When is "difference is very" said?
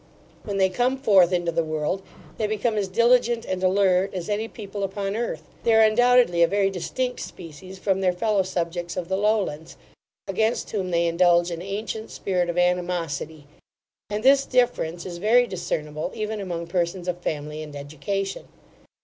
14.43-15.45